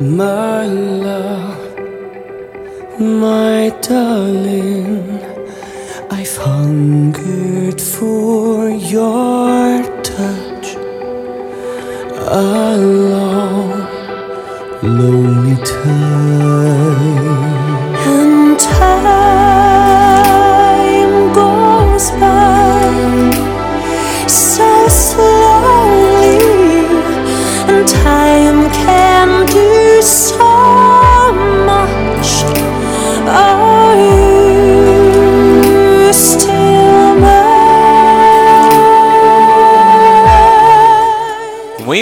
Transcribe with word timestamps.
My 0.00 0.64
love, 0.64 1.76
my 3.00 3.76
darling, 3.82 5.20
I've 6.08 6.36
hungered 6.36 7.80
for 7.80 8.70
your 8.70 9.27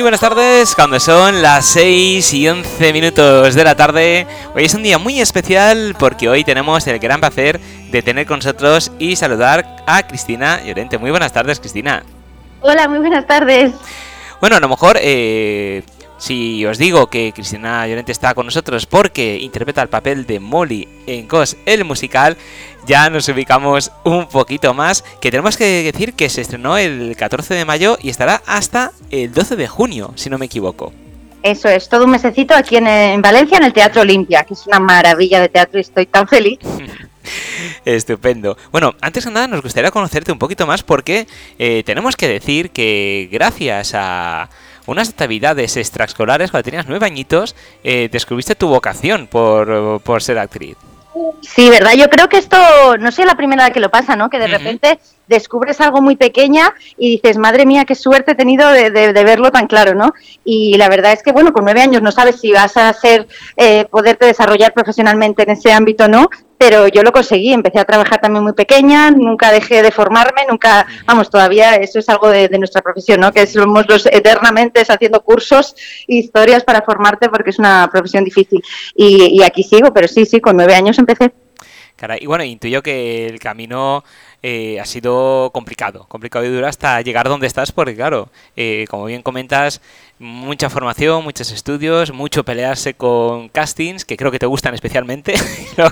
buenas 0.07 0.21
tardes, 0.21 0.77
cuando 0.77 1.01
son 1.01 1.43
las 1.43 1.67
6 1.67 2.33
y 2.35 2.49
11 2.49 2.93
minutos 2.93 3.57
de 3.57 3.65
la 3.65 3.75
tarde. 3.75 4.25
Hoy 4.55 4.65
es 4.65 4.73
un 4.73 4.85
día 4.85 4.99
muy 4.99 5.21
especial 5.21 5.97
porque 5.99 6.29
hoy 6.29 6.45
tenemos 6.45 6.87
el 6.87 7.01
gran 7.01 7.19
placer 7.19 7.59
de 7.91 8.03
tener 8.03 8.25
con 8.25 8.39
nosotros 8.39 8.93
y 9.01 9.17
saludar 9.17 9.67
a 9.85 10.07
Cristina 10.07 10.63
Llorente. 10.63 10.97
Muy 10.99 11.11
buenas 11.11 11.33
tardes, 11.33 11.59
Cristina. 11.59 12.05
Hola, 12.61 12.87
muy 12.87 13.01
buenas 13.01 13.27
tardes. 13.27 13.73
Bueno, 14.41 14.55
a 14.55 14.61
lo 14.61 14.69
mejor 14.69 14.97
eh, 15.01 15.83
si 16.19 16.65
os 16.65 16.79
digo 16.79 17.09
que 17.09 17.33
Cristina 17.35 17.87
Llorente 17.87 18.13
está 18.13 18.35
con 18.35 18.47
nosotros 18.47 18.87
porque 18.87 19.39
interpreta 19.39 19.83
el 19.83 19.89
papel 19.89 20.27
de 20.27 20.41
Molly 20.41 20.89
en 21.07 21.29
Ghost, 21.29 21.59
el 21.67 21.85
musical, 21.85 22.37
ya 22.87 23.11
nos 23.11 23.29
ubicamos 23.29 23.93
un 24.05 24.27
poquito 24.27 24.73
más. 24.75 25.05
Que 25.21 25.31
tenemos 25.31 25.57
que 25.57 25.91
decir 25.93 26.15
que 26.15 26.29
se 26.29 26.41
estrenó 26.41 26.79
el 26.79 27.17
14 27.17 27.55
de 27.55 27.65
mayo 27.65 27.99
y 28.01 28.09
estará 28.09 28.43
hasta 28.47 28.93
el 29.11 29.33
12 29.33 29.57
de 29.57 29.69
junio, 29.69 30.13
si 30.15 30.31
no 30.31 30.39
me 30.39 30.47
equivoco. 30.47 30.93
Eso 31.43 31.69
es, 31.69 31.89
todo 31.89 32.05
un 32.05 32.11
mesecito 32.11 32.55
aquí 32.55 32.77
en, 32.77 32.87
en 32.87 33.23
Valencia, 33.23 33.59
en 33.59 33.65
el 33.65 33.73
Teatro 33.73 34.03
Olimpia, 34.03 34.45
que 34.45 34.55
es 34.55 34.67
una 34.67 34.81
maravilla 34.81 35.41
de 35.41 35.49
teatro 35.49 35.79
y 35.79 35.83
estoy 35.83 36.07
tan 36.07 36.27
feliz. 36.27 36.59
Estupendo. 37.85 38.57
Bueno, 38.73 38.95
antes 39.01 39.25
de 39.25 39.31
nada 39.31 39.47
nos 39.47 39.63
gustaría 39.63 39.91
conocerte 39.91 40.33
un 40.33 40.39
poquito 40.39 40.67
más 40.67 40.83
porque 40.83 41.27
eh, 41.59 41.83
tenemos 41.85 42.17
que 42.17 42.29
decir 42.29 42.71
que 42.71 43.29
gracias 43.31 43.93
a 43.95 44.49
unas 44.87 45.11
actividades 45.11 45.77
extraescolares 45.77 46.51
cuando 46.51 46.65
tenías 46.65 46.87
nueve 46.89 47.07
añitos 47.07 47.55
eh, 47.85 48.09
descubriste 48.11 48.55
tu 48.55 48.69
vocación 48.69 49.27
por, 49.27 50.01
por 50.01 50.23
ser 50.23 50.39
actriz. 50.39 50.77
Sí, 51.41 51.71
¿verdad? 51.71 51.93
Yo 51.97 52.11
creo 52.11 52.29
que 52.29 52.37
esto, 52.37 52.57
no 52.99 53.11
sé 53.11 53.25
la 53.25 53.37
primera 53.37 53.71
que 53.71 53.81
lo 53.81 53.91
pasa, 53.91 54.17
¿no? 54.17 54.29
Que 54.29 54.39
de 54.39 54.49
repente 54.49 54.99
descubres 55.27 55.81
algo 55.81 56.03
muy 56.03 56.15
pequeña 56.17 56.75
y 56.99 57.13
dices, 57.13 57.39
madre 57.39 57.65
mía, 57.65 57.85
qué 57.87 57.95
suerte 57.95 58.33
he 58.33 58.35
tenido 58.35 58.71
de, 58.71 58.91
de- 58.91 59.13
de 59.15 59.25
verlo 59.25 59.51
tan 59.51 59.67
claro, 59.67 59.95
¿no? 59.95 60.13
Y 60.45 60.77
la 60.77 60.89
verdad 60.91 61.13
es 61.13 61.23
que, 61.23 61.33
bueno, 61.33 61.53
con 61.55 61.65
nueve 61.65 61.81
años 61.81 62.03
no 62.03 62.13
sabes 62.13 62.39
si 62.41 62.53
vas 62.53 62.77
a 62.77 62.93
ser, 62.93 63.27
eh, 63.57 63.87
poderte 63.91 64.27
desarrollar 64.27 64.75
profesionalmente 64.75 65.43
en 65.45 65.51
ese 65.51 65.73
ámbito 65.73 66.05
o 66.05 66.09
no, 66.09 66.29
pero 66.59 66.89
yo 66.89 67.03
lo 67.03 67.13
conseguí, 67.13 67.53
empecé 67.53 67.79
a 67.79 67.85
trabajar 67.85 68.21
también 68.21 68.45
muy 68.45 68.53
pequeña, 68.53 69.11
nunca 69.11 69.53
dejé 69.53 69.83
de 69.83 69.91
formarme, 69.91 70.43
nunca, 70.49 70.87
vamos, 71.07 71.31
todavía 71.31 71.75
eso 71.77 71.99
es 71.99 72.09
algo 72.09 72.29
de, 72.29 72.49
nuestra 72.57 72.81
profesión, 72.81 73.21
¿no? 73.21 73.33
Que 73.33 73.47
somos 73.47 73.87
los 73.89 74.07
eternamente 74.07 74.81
haciendo 74.81 75.23
cursos, 75.23 75.75
historias 76.07 76.65
para 76.65 76.83
formarte 76.83 77.29
porque 77.29 77.51
es 77.51 77.59
una 77.59 77.89
profesión 77.93 78.25
difícil. 78.25 78.63
Y, 78.95 79.39
y 79.39 79.43
aquí 79.43 79.63
sigo, 79.63 79.93
pero 79.93 80.09
sí, 80.09 80.25
sí, 80.25 80.41
con 80.41 80.57
nueve 80.57 80.75
años 80.75 80.99
empecé. 80.99 81.33
Caray, 81.97 82.19
y 82.21 82.27
bueno, 82.27 82.45
intuyo 82.45 82.83
que 82.83 83.27
el 83.27 83.39
camino 83.39 84.05
eh, 84.43 84.79
ha 84.79 84.85
sido 84.85 85.51
complicado, 85.55 86.05
complicado 86.09 86.45
y 86.45 86.49
duro 86.49 86.67
hasta 86.67 87.01
llegar 87.01 87.27
donde 87.27 87.47
estás, 87.47 87.73
porque 87.73 87.97
claro, 87.97 88.29
eh, 88.55 88.85
como 88.91 89.07
bien 89.07 89.23
comentas, 89.23 89.81
mucha 90.19 90.69
formación, 90.69 91.25
muchos 91.25 91.51
estudios, 91.53 92.13
mucho 92.13 92.45
pelearse 92.45 92.93
con 92.95 93.49
castings, 93.49 94.05
que 94.05 94.19
creo 94.19 94.31
que 94.31 94.39
te 94.39 94.47
gustan 94.47 94.75
especialmente. 94.75 95.35
No, 95.77 95.91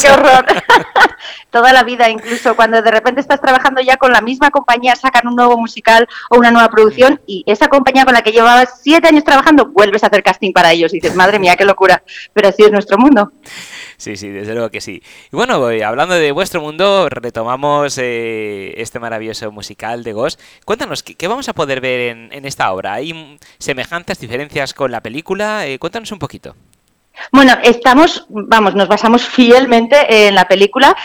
qué 0.00 0.10
horror. 0.10 0.44
Toda 1.50 1.72
la 1.72 1.82
vida, 1.82 2.08
incluso 2.10 2.56
cuando 2.56 2.82
de 2.82 2.90
repente 2.90 3.20
estás 3.20 3.40
trabajando 3.40 3.80
ya 3.80 3.96
con 3.96 4.12
la 4.12 4.20
misma 4.20 4.50
compañía, 4.50 4.94
sacan 4.96 5.26
un 5.26 5.36
nuevo 5.36 5.56
musical 5.56 6.08
o 6.30 6.38
una 6.38 6.50
nueva 6.50 6.68
producción 6.68 7.20
y 7.26 7.44
esa 7.46 7.68
compañía 7.68 8.04
con 8.04 8.14
la 8.14 8.22
que 8.22 8.32
llevabas 8.32 8.80
siete 8.82 9.08
años 9.08 9.24
trabajando, 9.24 9.66
vuelves 9.66 10.04
a 10.04 10.06
hacer 10.06 10.22
casting 10.22 10.52
para 10.52 10.72
ellos 10.72 10.92
y 10.92 10.96
dices, 10.96 11.14
madre 11.14 11.38
mía, 11.38 11.56
qué 11.56 11.64
locura. 11.64 12.02
Pero 12.32 12.48
así 12.48 12.62
es 12.62 12.72
nuestro 12.72 12.98
mundo. 12.98 13.32
Sí, 13.96 14.16
sí, 14.16 14.28
desde 14.30 14.54
luego 14.54 14.70
que 14.70 14.80
sí. 14.80 15.02
Y 15.32 15.36
bueno, 15.36 15.70
eh, 15.70 15.84
hablando 15.84 16.14
de 16.14 16.32
vuestro 16.32 16.60
mundo, 16.60 17.08
retomamos 17.08 17.98
eh, 17.98 18.74
este 18.76 18.98
maravilloso 18.98 19.52
musical 19.52 20.02
de 20.02 20.12
Ghost. 20.12 20.40
Cuéntanos, 20.64 21.02
¿qué, 21.02 21.28
vamos 21.28 21.48
a 21.48 21.52
poder 21.52 21.80
ver 21.80 22.00
en, 22.10 22.28
en 22.32 22.44
esta 22.44 22.72
obra? 22.72 22.94
¿Hay 22.94 23.38
semejanzas, 23.58 24.18
diferencias 24.18 24.74
con 24.74 24.90
la 24.90 25.00
película? 25.00 25.66
Eh, 25.66 25.78
cuéntanos 25.78 26.10
un 26.12 26.18
poquito. 26.18 26.56
Bueno, 27.30 27.52
estamos, 27.62 28.26
vamos, 28.28 28.74
nos 28.74 28.88
basamos 28.88 29.26
fielmente 29.26 30.26
en 30.26 30.34
la 30.34 30.48
película, 30.48 30.96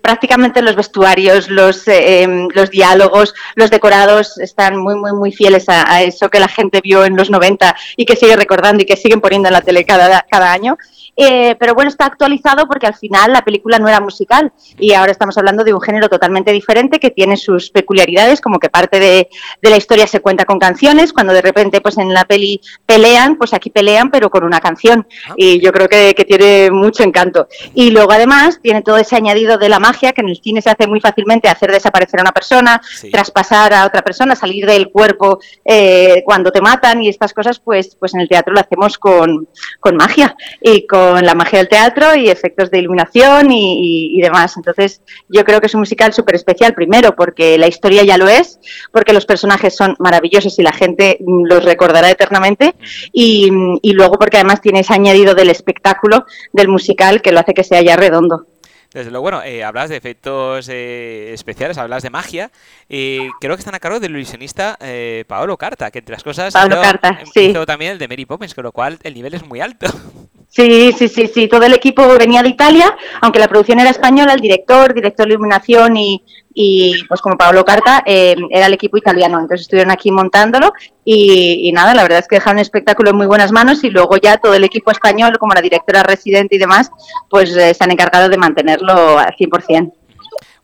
prácticamente 0.00 0.62
los 0.62 0.76
vestuarios, 0.76 1.48
los, 1.48 1.86
eh, 1.88 2.22
em, 2.22 2.48
los 2.54 2.70
diálogos, 2.70 3.34
los 3.54 3.70
decorados 3.70 4.38
están 4.38 4.76
muy, 4.76 4.96
muy, 4.96 5.12
muy 5.12 5.32
fieles 5.32 5.68
a, 5.68 6.02
eso 6.02 6.28
que 6.28 6.40
la 6.40 6.48
gente 6.48 6.80
vio 6.80 7.04
en 7.04 7.16
los 7.16 7.30
90 7.30 7.76
y 7.96 8.04
que 8.04 8.16
sigue 8.16 8.36
recordando 8.36 8.82
y 8.82 8.86
que 8.86 8.96
siguen 8.96 9.20
poniendo 9.20 9.48
en 9.48 9.54
la 9.54 9.60
tele 9.60 9.84
cada, 9.84 10.26
cada 10.28 10.52
año. 10.52 10.76
Eh, 11.20 11.56
pero 11.58 11.74
bueno, 11.74 11.88
está 11.88 12.06
actualizado 12.06 12.68
porque 12.68 12.86
al 12.86 12.94
final 12.94 13.32
la 13.32 13.42
película 13.42 13.80
no 13.80 13.88
era 13.88 14.00
musical 14.00 14.52
y 14.78 14.92
ahora 14.92 15.10
estamos 15.10 15.36
hablando 15.36 15.64
de 15.64 15.74
un 15.74 15.80
género 15.80 16.08
totalmente 16.08 16.52
diferente 16.52 17.00
que 17.00 17.10
tiene 17.10 17.36
sus 17.36 17.70
peculiaridades, 17.70 18.40
como 18.40 18.60
que 18.60 18.70
parte 18.70 19.00
de, 19.00 19.28
de 19.60 19.70
la 19.70 19.76
historia 19.76 20.06
se 20.06 20.20
cuenta 20.20 20.44
con 20.44 20.60
canciones, 20.60 21.12
cuando 21.12 21.32
de 21.32 21.42
repente 21.42 21.80
pues 21.80 21.98
en 21.98 22.14
la 22.14 22.24
peli 22.24 22.60
pelean, 22.86 23.34
pues 23.34 23.52
aquí 23.52 23.68
pelean 23.68 24.12
pero 24.12 24.30
con 24.30 24.44
una 24.44 24.60
canción 24.60 25.08
y 25.36 25.60
yo 25.60 25.72
creo 25.72 25.88
que, 25.88 26.14
que 26.14 26.24
tiene 26.24 26.70
mucho 26.70 27.02
encanto. 27.02 27.48
Y 27.74 27.90
luego 27.90 28.12
además 28.12 28.58
tiene 28.62 28.82
todo 28.82 28.96
ese 28.98 29.16
añadido 29.16 29.58
de 29.58 29.68
la 29.68 29.78
magia 29.78 30.12
que 30.12 30.20
en 30.22 30.28
el 30.28 30.36
cine 30.42 30.62
se 30.62 30.70
hace 30.70 30.86
muy 30.86 31.00
fácilmente 31.00 31.48
hacer 31.48 31.70
desaparecer 31.72 32.20
a 32.20 32.22
una 32.22 32.32
persona, 32.32 32.80
Sí. 32.98 33.10
traspasar 33.10 33.72
a 33.72 33.84
otra 33.86 34.02
persona, 34.02 34.34
salir 34.34 34.66
del 34.66 34.90
cuerpo 34.90 35.38
eh, 35.64 36.22
cuando 36.24 36.50
te 36.50 36.60
matan 36.60 37.02
y 37.02 37.08
estas 37.08 37.32
cosas, 37.32 37.58
pues, 37.60 37.96
pues 37.98 38.14
en 38.14 38.20
el 38.20 38.28
teatro 38.28 38.52
lo 38.54 38.60
hacemos 38.60 38.98
con, 38.98 39.48
con 39.80 39.96
magia 39.96 40.34
y 40.60 40.86
con 40.86 41.24
la 41.24 41.34
magia 41.34 41.58
del 41.58 41.68
teatro 41.68 42.14
y 42.14 42.28
efectos 42.28 42.70
de 42.70 42.78
iluminación 42.78 43.50
y, 43.52 44.14
y- 44.14 44.18
y 44.18 44.22
demás. 44.22 44.56
Entonces 44.56 45.02
yo 45.28 45.44
creo 45.44 45.60
que 45.60 45.66
es 45.66 45.74
un 45.74 45.80
musical 45.80 46.12
súper 46.12 46.34
especial, 46.36 46.74
primero 46.74 47.14
porque 47.16 47.58
la 47.58 47.66
historia 47.68 48.02
ya 48.04 48.16
lo 48.16 48.28
es, 48.28 48.58
porque 48.92 49.12
los 49.12 49.26
personajes 49.26 49.74
son 49.76 49.94
maravillosos 49.98 50.58
y 50.58 50.62
la 50.62 50.72
gente 50.72 51.18
mm, 51.20 51.44
los 51.46 51.64
recordará 51.64 52.10
eternamente 52.10 52.74
y, 53.12 53.50
y 53.82 53.92
luego 53.92 54.18
porque 54.18 54.36
además 54.38 54.60
tiene 54.60 54.80
ese 54.80 54.94
añadido 54.94 55.17
del 55.24 55.50
espectáculo 55.50 56.26
del 56.52 56.68
musical 56.68 57.22
que 57.22 57.32
lo 57.32 57.40
hace 57.40 57.54
que 57.54 57.64
sea 57.64 57.82
ya 57.82 57.96
redondo. 57.96 58.46
Desde 58.92 59.10
luego, 59.10 59.22
bueno, 59.22 59.42
eh, 59.42 59.64
hablas 59.64 59.90
de 59.90 59.96
efectos 59.96 60.66
eh, 60.70 61.32
especiales, 61.34 61.76
hablas 61.76 62.02
de 62.02 62.08
magia. 62.08 62.50
eh, 62.88 63.28
creo 63.38 63.54
que 63.54 63.60
están 63.60 63.74
a 63.74 63.80
cargo 63.80 64.00
del 64.00 64.12
ilusionista 64.12 64.78
eh, 64.80 65.24
Paolo 65.26 65.58
Carta, 65.58 65.90
que 65.90 65.98
entre 65.98 66.14
las 66.14 66.24
cosas 66.24 66.54
Paolo 66.54 66.80
Carta, 66.80 67.20
sí. 67.34 67.50
hizo 67.50 67.66
también 67.66 67.92
el 67.92 67.98
de 67.98 68.08
Mary 68.08 68.24
Poppins, 68.24 68.54
con 68.54 68.64
lo 68.64 68.72
cual 68.72 68.98
el 69.02 69.12
nivel 69.12 69.34
es 69.34 69.44
muy 69.46 69.60
alto. 69.60 69.86
Sí, 70.50 70.92
sí, 70.96 71.08
sí, 71.08 71.26
sí, 71.26 71.46
todo 71.46 71.64
el 71.64 71.74
equipo 71.74 72.08
venía 72.18 72.42
de 72.42 72.48
Italia, 72.48 72.96
aunque 73.20 73.38
la 73.38 73.48
producción 73.48 73.80
era 73.80 73.90
española, 73.90 74.32
el 74.32 74.40
director, 74.40 74.94
director 74.94 75.26
de 75.26 75.34
iluminación 75.34 75.94
y, 75.98 76.24
y 76.60 77.04
pues 77.06 77.20
como 77.20 77.36
Pablo 77.38 77.64
Carta, 77.64 78.02
eh, 78.04 78.34
era 78.50 78.66
el 78.66 78.72
equipo 78.72 78.96
italiano, 78.96 79.38
entonces 79.38 79.60
estuvieron 79.66 79.92
aquí 79.92 80.10
montándolo 80.10 80.72
y, 81.04 81.68
y 81.68 81.72
nada, 81.72 81.94
la 81.94 82.02
verdad 82.02 82.18
es 82.18 82.26
que 82.26 82.34
dejaron 82.34 82.56
un 82.56 82.62
espectáculo 82.62 83.10
en 83.10 83.16
muy 83.16 83.26
buenas 83.28 83.52
manos 83.52 83.84
y 83.84 83.90
luego 83.90 84.16
ya 84.16 84.38
todo 84.38 84.54
el 84.54 84.64
equipo 84.64 84.90
español, 84.90 85.38
como 85.38 85.54
la 85.54 85.60
directora 85.62 86.02
residente 86.02 86.56
y 86.56 86.58
demás, 86.58 86.90
pues 87.30 87.56
eh, 87.56 87.72
se 87.74 87.84
han 87.84 87.92
encargado 87.92 88.28
de 88.28 88.36
mantenerlo 88.38 89.18
al 89.20 89.32
100%. 89.36 89.92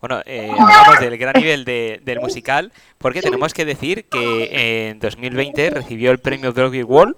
Bueno, 0.01 0.21
eh, 0.27 0.51
hablamos 0.59 0.99
del 1.01 1.17
gran 1.17 1.35
nivel 1.35 1.65
de- 1.65 2.01
del 2.05 2.19
musical, 2.21 2.73
porque 2.99 3.23
tenemos 3.23 3.55
que 3.55 3.65
decir 3.65 4.05
que 4.11 4.89
en 4.91 4.99
2020 4.99 5.71
recibió 5.71 6.11
el 6.11 6.19
premio 6.19 6.53
Doggy 6.53 6.83
Wall 6.83 7.17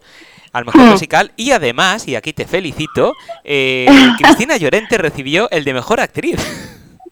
al 0.52 0.64
mejor 0.66 0.82
Hmm. 0.82 0.90
musical 0.90 1.32
y 1.36 1.50
además, 1.50 2.06
y 2.06 2.14
aquí 2.14 2.32
te 2.32 2.44
felicito, 2.46 3.12
eh, 3.42 3.86
Cristina 4.18 4.56
Llorente 4.56 4.98
recibió 4.98 5.48
el 5.50 5.64
de 5.64 5.74
mejor 5.74 6.00
actriz. 6.00 6.36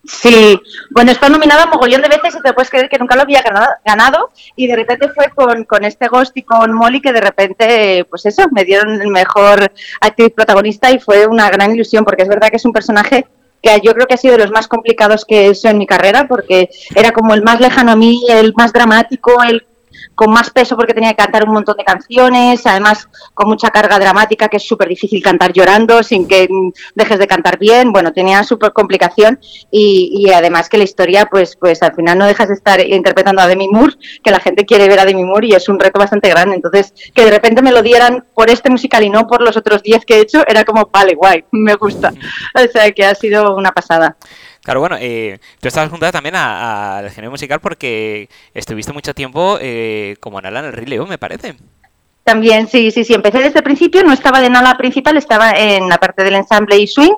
Sí, 0.06 0.61
bueno, 0.91 1.12
está 1.12 1.29
nominada 1.31 1.67
mogollón 1.67 2.03
de 2.03 2.09
veces 2.09 2.37
y 2.39 2.43
te 2.43 2.53
puedes 2.53 2.69
creer 2.69 2.89
que 2.91 2.99
nunca 2.99 3.17
lo 3.17 3.23
había 3.23 3.43
ganado, 3.85 4.31
y 4.55 4.67
de 4.67 4.77
repente 4.77 5.09
fue 5.09 5.31
con, 5.35 5.65
con 5.65 5.85
este 5.85 6.09
Ghost 6.09 6.37
y 6.37 6.43
con 6.43 6.73
Molly 6.73 7.01
que 7.01 7.12
de 7.12 7.23
repente, 7.23 8.05
pues 8.11 8.27
eso, 8.27 8.43
me 8.53 8.65
dieron 8.65 9.01
el 9.01 9.09
mejor 9.09 9.73
actriz 10.01 10.33
protagonista 10.35 10.91
y 10.91 10.99
fue 10.99 11.27
una 11.27 11.51
gran 11.51 11.75
ilusión 11.75 12.05
porque 12.05 12.23
es 12.23 12.29
verdad 12.29 12.49
que 12.51 12.56
es 12.56 12.65
un 12.65 12.73
personaje 12.73 13.27
que 13.62 13.81
yo 13.83 13.95
creo 13.95 14.06
que 14.06 14.15
ha 14.15 14.19
sido 14.19 14.37
de 14.37 14.43
los 14.43 14.51
más 14.51 14.69
complicados 14.69 15.25
que 15.25 15.47
he 15.47 15.49
hecho 15.49 15.69
en 15.69 15.79
mi 15.79 15.87
carrera 15.87 16.29
porque 16.29 16.69
era 16.95 17.12
como 17.12 17.33
el 17.33 17.43
más 17.43 17.61
lejano 17.61 17.93
a 17.93 17.97
mí, 17.97 18.23
el 18.29 18.53
más 18.55 18.75
dramático, 18.75 19.43
el 19.43 19.67
con 20.14 20.31
más 20.31 20.50
peso 20.50 20.76
porque 20.76 20.94
tenía 20.94 21.11
que 21.11 21.16
cantar 21.16 21.46
un 21.46 21.55
montón 21.55 21.76
de 21.76 21.84
canciones, 21.84 22.66
además 22.66 23.08
con 23.34 23.49
mucha 23.49 23.70
carga 23.70 23.99
dramática 23.99 24.49
que 24.49 24.58
es 24.58 24.66
súper 24.66 24.88
difícil 24.88 25.22
cantar 25.22 25.52
llorando 25.52 26.02
sin 26.02 26.26
que 26.28 26.49
mm, 26.49 26.72
dejes 26.94 27.19
de 27.19 27.26
cantar 27.26 27.58
bien, 27.58 27.93
bueno, 27.93 28.12
tenía 28.12 28.43
súper 28.44 28.72
complicación 28.72 29.38
y, 29.70 30.11
y, 30.12 30.32
además 30.32 30.69
que 30.69 30.78
la 30.78 30.84
historia 30.84 31.26
pues, 31.26 31.56
pues 31.56 31.82
al 31.82 31.94
final 31.94 32.19
no 32.19 32.26
dejas 32.26 32.49
de 32.49 32.55
estar 32.55 32.81
interpretando 32.81 33.43
a 33.43 33.46
Demi 33.46 33.69
Moore, 33.69 33.94
que 34.22 34.31
la 34.31 34.40
gente 34.40 34.64
quiere 34.64 34.88
ver 34.88 35.00
a 35.00 35.05
Demi 35.05 35.25
Moore 35.25 35.49
y 35.49 35.52
es 35.52 35.69
un 35.69 35.78
reto 35.78 35.99
bastante 35.99 36.28
grande, 36.28 36.56
entonces 36.56 36.93
que 37.14 37.25
de 37.25 37.31
repente 37.31 37.62
me 37.62 37.72
lo 37.72 37.82
dieran 37.82 38.25
por 38.34 38.50
este 38.50 38.70
musical 38.70 39.02
y 39.05 39.11
no 39.11 39.26
por 39.26 39.43
los 39.43 39.56
otros 39.56 39.82
10 39.82 40.05
que 40.05 40.16
he 40.16 40.20
hecho, 40.20 40.44
era 40.46 40.64
como, 40.64 40.88
vale, 40.93 41.14
guay, 41.14 41.44
me 41.52 41.75
gusta, 41.75 42.12
o 42.55 42.72
sea 42.72 42.90
que 42.93 43.05
ha 43.05 43.14
sido 43.14 43.55
una 43.56 43.72
pasada. 43.72 44.16
Claro, 44.64 44.81
bueno, 44.81 44.96
eh, 44.99 45.38
tú 45.61 45.69
estabas 45.69 45.90
juntada 45.90 46.11
también 46.11 46.34
al 46.37 47.11
género 47.11 47.31
musical 47.31 47.61
porque 47.61 48.31
estuviste 48.55 48.94
mucho 48.94 49.12
tiempo 49.12 49.58
eh, 49.61 50.16
como 50.20 50.40
Nala 50.40 50.61
en 50.61 50.64
el 50.66 50.72
Rey 50.72 50.87
León, 50.87 51.06
me 51.06 51.19
parece. 51.19 51.55
También, 52.25 52.66
sí, 52.66 52.90
sí, 52.90 53.05
sí. 53.05 53.12
Empecé 53.12 53.40
desde 53.40 53.58
el 53.58 53.62
principio, 53.62 54.02
no 54.02 54.14
estaba 54.14 54.40
de 54.40 54.49
Nala 54.49 54.78
principal, 54.78 55.19
estaba 55.19 55.50
en 55.50 55.90
la 55.90 55.99
parte 55.99 56.25
del 56.25 56.37
ensamble 56.37 56.78
y 56.78 56.87
swing. 56.87 57.12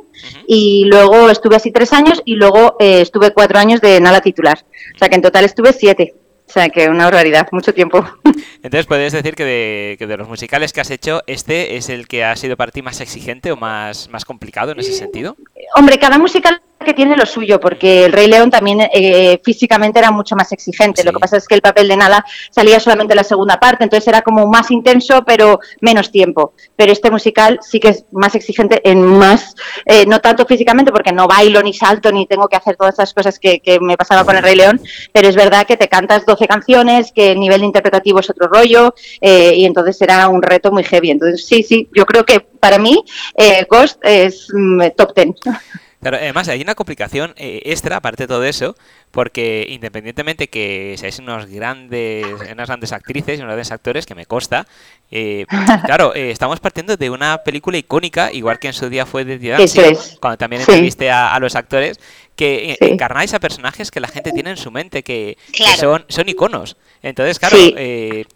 Y 0.48 0.86
luego 0.86 1.30
estuve 1.30 1.54
así 1.54 1.70
tres 1.70 1.92
años 1.92 2.20
y 2.24 2.34
luego 2.34 2.76
eh, 2.80 3.02
estuve 3.02 3.32
cuatro 3.32 3.60
años 3.60 3.80
de 3.80 4.00
Nala 4.00 4.20
titular. 4.20 4.64
O 4.96 4.98
sea 4.98 5.08
que 5.08 5.14
en 5.14 5.22
total 5.22 5.44
estuve 5.44 5.72
siete. 5.72 6.14
O 6.48 6.52
sea 6.52 6.68
que 6.68 6.88
una 6.88 7.04
barbaridad, 7.04 7.46
mucho 7.52 7.72
tiempo. 7.72 8.04
Entonces, 8.62 8.86
¿puedes 8.86 9.12
decir 9.12 9.36
que 9.36 9.44
de, 9.44 9.96
que 9.98 10.08
de, 10.08 10.16
los 10.16 10.28
musicales 10.28 10.72
que 10.72 10.80
has 10.80 10.90
hecho, 10.90 11.22
este 11.28 11.76
es 11.76 11.88
el 11.88 12.08
que 12.08 12.24
ha 12.24 12.34
sido 12.34 12.56
para 12.56 12.72
ti 12.72 12.82
más 12.82 13.00
exigente 13.00 13.52
o 13.52 13.56
más, 13.56 14.08
más 14.10 14.24
complicado 14.24 14.72
en 14.72 14.80
ese 14.80 14.92
sentido? 14.92 15.36
Hombre, 15.76 15.98
cada 15.98 16.18
musical 16.18 16.60
que 16.86 16.94
tiene 16.94 17.16
lo 17.16 17.26
suyo, 17.26 17.60
porque 17.60 18.06
el 18.06 18.12
Rey 18.12 18.28
León 18.28 18.50
también 18.50 18.80
eh, 18.92 19.38
físicamente 19.44 19.98
era 19.98 20.10
mucho 20.10 20.36
más 20.36 20.50
exigente. 20.52 21.02
Sí. 21.02 21.06
Lo 21.06 21.12
que 21.12 21.18
pasa 21.18 21.36
es 21.36 21.46
que 21.46 21.54
el 21.54 21.60
papel 21.60 21.88
de 21.88 21.96
Nala 21.96 22.24
salía 22.50 22.80
solamente 22.80 23.12
en 23.12 23.16
la 23.16 23.24
segunda 23.24 23.58
parte, 23.58 23.84
entonces 23.84 24.08
era 24.08 24.22
como 24.22 24.46
más 24.46 24.70
intenso, 24.70 25.22
pero 25.26 25.58
menos 25.80 26.10
tiempo. 26.10 26.54
Pero 26.76 26.92
este 26.92 27.10
musical 27.10 27.58
sí 27.60 27.80
que 27.80 27.88
es 27.88 28.04
más 28.12 28.34
exigente 28.34 28.80
en 28.88 29.02
más, 29.02 29.54
eh, 29.84 30.06
no 30.06 30.20
tanto 30.20 30.46
físicamente, 30.46 30.92
porque 30.92 31.12
no 31.12 31.26
bailo 31.26 31.62
ni 31.62 31.74
salto 31.74 32.10
ni 32.12 32.26
tengo 32.26 32.48
que 32.48 32.56
hacer 32.56 32.76
todas 32.76 32.94
esas 32.94 33.12
cosas 33.12 33.38
que, 33.38 33.60
que, 33.60 33.80
me 33.80 33.96
pasaba 33.96 34.24
con 34.24 34.36
el 34.36 34.42
Rey 34.42 34.56
León, 34.56 34.80
pero 35.12 35.28
es 35.28 35.36
verdad 35.36 35.66
que 35.66 35.76
te 35.76 35.88
cantas 35.88 36.24
12 36.24 36.46
canciones, 36.46 37.12
que 37.12 37.32
el 37.32 37.40
nivel 37.40 37.64
interpretativo 37.64 38.20
es 38.20 38.30
otro 38.30 38.46
rollo, 38.48 38.94
eh, 39.20 39.54
y 39.56 39.64
entonces 39.64 40.00
era 40.00 40.28
un 40.28 40.40
reto 40.40 40.70
muy 40.70 40.84
heavy. 40.84 41.10
Entonces, 41.10 41.44
sí, 41.44 41.62
sí, 41.62 41.88
yo 41.94 42.06
creo 42.06 42.24
que 42.24 42.40
para 42.40 42.78
mí 42.78 43.04
eh, 43.36 43.66
Ghost 43.68 43.98
es 44.02 44.48
mm, 44.52 44.82
top 44.96 45.14
10. 45.14 45.28
Claro, 46.00 46.18
además 46.18 46.48
hay 46.48 46.60
una 46.60 46.74
complicación 46.74 47.32
eh, 47.36 47.62
extra, 47.64 47.96
aparte 47.96 48.24
de 48.24 48.28
todo 48.28 48.44
eso, 48.44 48.76
porque 49.10 49.66
independientemente 49.70 50.48
que 50.48 50.94
seáis 50.98 51.18
unos 51.18 51.46
grandes, 51.46 52.26
unas 52.52 52.68
grandes 52.68 52.92
actrices 52.92 53.38
y 53.38 53.42
unos 53.42 53.52
grandes 53.52 53.72
actores, 53.72 54.04
que 54.04 54.14
me 54.14 54.26
consta, 54.26 54.66
eh, 55.10 55.46
claro, 55.86 56.14
eh, 56.14 56.30
estamos 56.30 56.60
partiendo 56.60 56.96
de 56.96 57.10
una 57.10 57.38
película 57.38 57.78
icónica, 57.78 58.30
igual 58.32 58.58
que 58.58 58.68
en 58.68 58.74
su 58.74 58.88
día 58.90 59.06
fue 59.06 59.24
de 59.24 59.38
Dancing, 59.38 59.96
cuando 60.20 60.36
también 60.36 60.62
sí. 60.62 61.06
a, 61.06 61.34
a, 61.34 61.40
los 61.40 61.56
actores, 61.56 61.98
que 62.36 62.76
sí. 62.78 62.86
encarnáis 62.86 63.32
a 63.32 63.40
personajes 63.40 63.90
que 63.90 64.00
la 64.00 64.08
gente 64.08 64.32
tiene 64.32 64.50
en 64.50 64.58
su 64.58 64.70
mente, 64.70 65.02
que, 65.02 65.38
claro. 65.52 65.72
que 65.72 65.78
son, 65.78 66.04
son 66.08 66.28
iconos. 66.28 66.76
Entonces, 67.02 67.38
claro, 67.38 67.56
sí. 67.56 68.26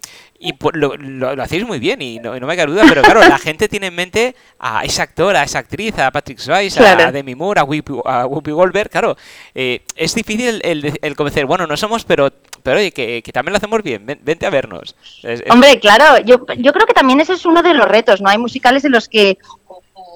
Y 0.41 0.55
lo, 0.73 0.97
lo, 0.97 1.35
lo, 1.35 1.43
hacéis 1.43 1.65
muy 1.65 1.77
bien 1.77 2.01
y 2.01 2.17
no, 2.17 2.37
no, 2.39 2.47
me 2.47 2.57
cabe 2.57 2.71
duda, 2.71 2.83
pero 2.89 3.03
claro, 3.03 3.21
la 3.21 3.37
gente 3.37 3.69
tiene 3.69 3.87
en 3.87 3.95
mente 3.95 4.35
a 4.57 4.83
ese 4.83 5.01
actor, 5.01 5.35
a 5.35 5.43
esa 5.43 5.59
actriz, 5.59 5.97
a 5.99 6.09
Patrick 6.09 6.39
Swayze, 6.39 6.79
claro. 6.79 7.03
a 7.03 7.11
Demi 7.11 7.35
Moore, 7.35 7.59
a 7.59 7.63
Whoopi, 7.63 7.93
a 8.05 8.25
Whoopi 8.25 8.49
Goldberg, 8.51 8.89
claro, 8.89 9.15
eh, 9.53 9.83
es 9.95 10.15
difícil 10.15 10.61
el, 10.63 10.85
el, 10.85 10.99
el, 10.99 11.15
convencer, 11.15 11.45
bueno, 11.45 11.67
no 11.67 11.77
somos, 11.77 12.05
pero 12.05 12.31
pero 12.63 12.77
oye, 12.77 12.91
que, 12.91 13.21
que 13.23 13.31
también 13.31 13.53
lo 13.53 13.57
hacemos 13.57 13.81
bien, 13.83 14.05
Ven, 14.05 14.19
vente 14.23 14.45
a 14.45 14.49
vernos. 14.49 14.95
Es, 15.23 15.41
es... 15.41 15.51
Hombre, 15.51 15.79
claro, 15.79 16.19
yo, 16.23 16.45
yo 16.57 16.73
creo 16.73 16.85
que 16.85 16.93
también 16.93 17.19
ese 17.19 17.33
es 17.33 17.45
uno 17.45 17.61
de 17.63 17.73
los 17.73 17.87
retos, 17.87 18.21
¿no? 18.21 18.29
Hay 18.29 18.37
musicales 18.37 18.85
en 18.85 18.91
los 18.91 19.09
que 19.09 19.37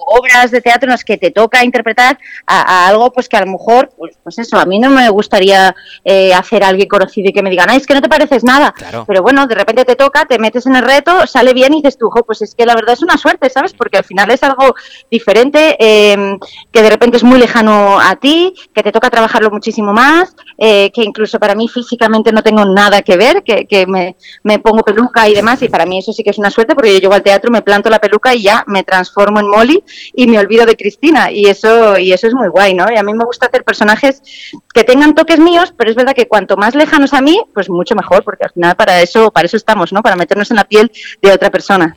obras 0.06 0.52
de 0.52 0.62
teatro 0.62 0.88
en 0.88 0.92
las 0.92 1.04
que 1.04 1.18
te 1.18 1.32
toca 1.32 1.64
interpretar 1.64 2.18
a, 2.46 2.62
a 2.62 2.88
algo 2.88 3.12
pues 3.12 3.30
que 3.30 3.38
a 3.38 3.46
lo 3.46 3.52
mejor, 3.52 3.90
pues, 3.98 4.18
pues, 4.24 4.38
eso, 4.40 4.58
a 4.58 4.66
mí 4.66 4.80
no 4.80 4.90
me 4.90 5.10
gustaría 5.10 5.76
eh, 6.04 6.34
hacer 6.34 6.64
a 6.64 6.70
alguien 6.70 6.88
conocido 6.88 7.30
y 7.30 7.34
que 7.34 7.42
me 7.42 7.50
digan, 7.50 7.70
ay, 7.70 7.78
es 7.78 7.88
que 7.88 7.94
no 7.94 8.02
te 8.02 8.10
pareces 8.10 8.44
nada. 8.44 8.72
Claro. 8.72 9.06
Pero 9.08 9.22
bueno, 9.22 9.48
de 9.48 9.56
repente 9.56 9.86
te 9.86 9.96
toca, 9.96 10.26
te 10.26 10.40
metes 10.40 10.66
en 10.66 10.76
el 10.76 10.84
reto, 10.84 11.26
sale 11.28 11.54
bien 11.54 11.74
y 11.74 11.78
dices 11.78 11.98
tú, 11.98 12.10
pues 12.26 12.42
es 12.42 12.56
que 12.56 12.66
la 12.66 12.76
verdad 12.76 12.94
es 12.94 13.02
una 13.02 13.18
suerte, 13.18 13.50
¿sabes? 13.50 13.74
Porque 13.74 13.98
al 13.98 14.04
final 14.04 14.30
es 14.32 14.44
algo 14.44 14.76
diferente, 15.10 15.76
eh, 15.80 16.38
que 16.72 16.82
de 16.82 16.90
repente 16.90 17.18
es 17.18 17.24
muy 17.24 17.40
lejano 17.40 18.00
a 18.00 18.16
ti, 18.16 18.54
que 18.74 18.84
te 18.84 18.92
toca 18.92 19.10
trabajarlo 19.10 19.50
muchísimo 19.52 19.94
más, 19.94 20.36
eh, 20.58 20.92
que 20.94 21.04
incluso 21.04 21.40
para 21.40 21.56
mí 21.56 21.68
físicamente 21.68 22.32
no 22.32 22.44
tengo 22.44 22.66
nada 22.66 23.02
que 23.02 23.18
ver, 23.18 23.44
que, 23.44 23.66
que 23.66 23.88
me, 23.88 24.16
me, 24.44 24.60
pongo 24.60 24.84
peluca 24.84 25.28
y 25.28 25.34
demás, 25.34 25.62
y 25.62 25.70
para 25.70 25.86
mí 25.86 26.00
eso 26.00 26.14
sí 26.14 26.24
que 26.24 26.30
es 26.30 26.38
una 26.38 26.52
suerte, 26.52 26.76
porque 26.76 26.94
yo 26.94 27.00
llego 27.00 27.14
al 27.14 27.24
teatro, 27.24 27.52
me 27.52 27.62
planto 27.62 27.90
la 27.90 28.00
peluca 28.00 28.34
y 28.34 28.44
ya 28.44 28.64
me 28.68 28.84
transformo 28.84 29.40
en 29.40 29.50
Molly 29.50 29.84
y 30.14 30.28
me 30.28 30.40
olvido 30.40 30.66
de 30.66 30.76
Cristina, 30.76 31.32
y 31.32 31.46
eso, 31.46 31.98
y 31.98 32.12
eso 32.12 32.28
es 32.28 32.34
muy 32.34 32.48
guay, 32.48 32.74
¿no? 32.74 32.86
Y 32.94 32.98
a 32.98 33.04
mí 33.04 33.14
me 33.14 33.26
gusta 33.26 33.48
hacer 33.48 33.64
personajes 33.64 34.22
que 34.74 34.84
tengan 34.84 35.16
toques 35.16 35.40
míos, 35.40 35.74
pero 35.78 35.90
es 35.90 35.96
verdad 35.96 36.14
que 36.14 36.28
cuanto 36.28 36.58
más 36.58 36.76
lejanos 36.76 37.14
a 37.14 37.22
mí, 37.22 37.40
pues 37.54 37.70
mucho 37.70 37.96
mejor, 37.96 38.24
porque 38.24 38.46
al 38.46 38.52
final 38.52 38.76
para 38.76 39.02
eso, 39.02 39.32
para 39.32 39.46
eso 39.46 39.58
estamos, 39.58 39.92
¿no? 39.94 40.02
Para 40.02 40.16
meternos 40.16 40.52
en 40.52 40.58
la 40.58 40.66
piel 40.66 40.92
de 41.22 41.32
otra 41.32 41.50
persona. 41.50 41.96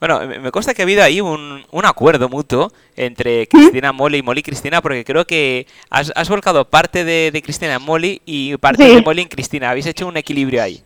Bueno, 0.00 0.20
me 0.26 0.50
consta 0.50 0.74
que 0.74 0.82
ha 0.82 0.84
habido 0.84 1.04
ahí 1.04 1.20
un, 1.20 1.64
un 1.70 1.84
acuerdo 1.84 2.28
mutuo 2.28 2.72
entre 2.96 3.46
Cristina 3.46 3.92
Molly 3.92 4.18
y 4.18 4.22
Molly 4.22 4.42
Cristina, 4.42 4.82
porque 4.82 5.04
creo 5.04 5.24
que 5.24 5.68
has, 5.90 6.12
has 6.16 6.28
volcado 6.28 6.68
parte 6.68 7.04
de, 7.04 7.30
de, 7.30 7.40
Cristina 7.40 7.74
en 7.74 7.82
Molly 7.82 8.20
y 8.26 8.56
parte 8.56 8.84
sí. 8.84 8.96
de 8.96 9.02
Molly 9.02 9.22
en 9.22 9.28
Cristina. 9.28 9.70
Habéis 9.70 9.86
hecho 9.86 10.08
un 10.08 10.16
equilibrio 10.16 10.60
ahí. 10.60 10.82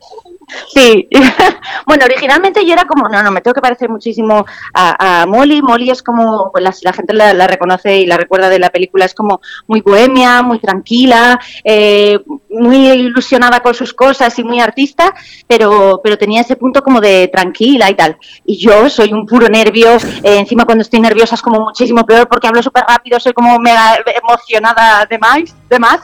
Sí, 0.73 1.09
bueno, 1.87 2.05
originalmente 2.05 2.65
yo 2.65 2.73
era 2.73 2.85
como, 2.85 3.09
no, 3.09 3.23
no, 3.23 3.31
me 3.31 3.41
tengo 3.41 3.55
que 3.55 3.61
parecer 3.61 3.89
muchísimo 3.89 4.45
a, 4.73 5.27
Molly. 5.27 5.61
Molly 5.61 5.91
es 5.91 6.03
como, 6.03 6.51
pues 6.53 6.63
la, 6.83 6.93
gente 6.93 7.13
la, 7.15 7.47
reconoce 7.47 7.99
y 7.99 8.07
la 8.07 8.17
recuerda 8.17 8.49
de 8.49 8.59
la 8.59 8.71
película, 8.71 9.05
es 9.05 9.15
como 9.15 9.41
muy 9.67 9.81
bohemia, 9.81 10.43
muy 10.43 10.59
tranquila, 10.59 11.39
eh, 11.65 12.21
muy 12.51 12.89
ilusionada 12.91 13.61
con 13.61 13.75
sus 13.75 13.93
cosas 13.93 14.39
y 14.39 14.45
muy 14.45 14.61
artista, 14.61 15.15
pero, 15.47 16.01
pero 16.03 16.17
tenía 16.17 16.43
ese 16.43 16.57
punto 16.57 16.83
como 16.83 17.01
de 17.01 17.29
tranquila 17.29 17.91
y 17.91 17.95
tal. 17.95 18.17
Y 18.45 18.57
yo 18.59 18.89
soy 18.89 19.13
un 19.13 19.27
puro 19.27 19.49
nervio, 19.49 19.97
eh, 20.23 20.39
encima 20.39 20.65
cuando 20.65 20.83
estoy 20.83 21.01
nerviosa 21.01 21.35
es 21.35 21.43
como 21.43 21.61
muchísimo 21.61 22.05
peor 22.07 22.29
porque 22.29 22.47
hablo 22.47 22.63
súper 22.63 22.85
rápido, 22.87 23.19
soy 23.19 23.33
como 23.33 23.59
mega 23.59 23.99
emocionada 24.23 25.07
de 25.07 25.19
más, 25.19 25.57
de 25.69 25.79
más. 25.79 26.01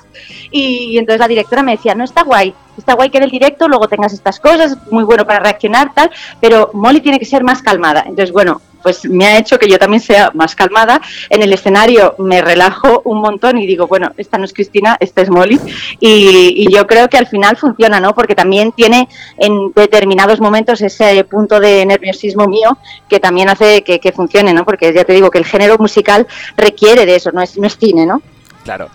Y 0.51 0.99
entonces 0.99 1.21
la 1.21 1.29
directora 1.29 1.63
me 1.63 1.73
decía, 1.73 1.95
no 1.95 2.05
está 2.05 2.23
guay, 2.23 2.55
está 2.77 2.95
guay 2.95 3.11
que 3.11 3.19
en 3.19 3.25
el 3.25 3.31
directo 3.31 3.69
luego 3.69 3.89
tengas 3.89 4.13
estas 4.13 4.41
cosas, 4.41 4.77
muy 4.91 5.05
bueno 5.05 5.27
para 5.27 5.41
reaccionar, 5.41 5.93
tal, 5.95 6.11
pero 6.41 6.71
Molly 6.73 7.01
tiene 7.01 7.19
que 7.19 7.25
ser 7.25 7.45
más 7.45 7.63
calmada. 7.63 8.01
Entonces, 8.07 8.33
bueno, 8.33 8.61
pues 8.83 9.05
me 9.05 9.27
ha 9.27 9.39
hecho 9.39 9.59
que 9.59 9.69
yo 9.69 9.79
también 9.79 10.01
sea 10.01 10.31
más 10.35 10.55
calmada. 10.55 11.01
En 11.31 11.43
el 11.43 11.53
escenario 11.53 12.15
me 12.19 12.43
relajo 12.43 13.03
un 13.05 13.21
montón 13.21 13.59
y 13.59 13.67
digo, 13.67 13.87
bueno, 13.87 14.13
esta 14.17 14.39
no 14.39 14.45
es 14.45 14.53
Cristina, 14.53 14.97
esta 15.01 15.23
es 15.23 15.31
Molly. 15.31 15.61
Y, 16.01 16.55
y 16.57 16.73
yo 16.73 16.87
creo 16.87 17.09
que 17.09 17.17
al 17.17 17.27
final 17.27 17.57
funciona, 17.57 18.01
¿no? 18.01 18.15
Porque 18.15 18.35
también 18.35 18.73
tiene 18.73 19.09
en 19.39 19.73
determinados 19.73 20.41
momentos 20.41 20.81
ese 20.83 21.25
punto 21.25 21.61
de 21.61 21.87
nerviosismo 21.87 22.47
mío 22.47 22.77
que 23.09 23.21
también 23.21 23.49
hace 23.49 23.83
que, 23.83 24.01
que 24.01 24.13
funcione, 24.13 24.53
¿no? 24.53 24.65
Porque 24.65 24.93
ya 24.93 25.05
te 25.05 25.13
digo 25.13 25.31
que 25.31 25.39
el 25.39 25.45
género 25.45 25.79
musical 25.79 26.27
requiere 26.57 27.07
de 27.07 27.17
eso, 27.17 27.31
no 27.33 27.41
es, 27.41 27.57
no 27.57 27.67
es 27.67 27.77
cine, 27.77 28.07
¿no? 28.07 28.21
Claro. 28.65 28.89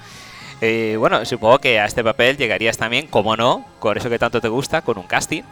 Eh, 0.61 0.95
bueno, 0.97 1.23
supongo 1.25 1.59
que 1.59 1.79
a 1.79 1.85
este 1.85 2.03
papel 2.03 2.37
llegarías 2.37 2.77
también, 2.77 3.07
como 3.07 3.35
no, 3.37 3.65
con 3.79 3.97
eso 3.97 4.09
que 4.09 4.17
tanto 4.19 4.41
te 4.41 4.47
gusta, 4.47 4.81
con 4.81 4.97
un 4.97 5.05
casting. 5.05 5.43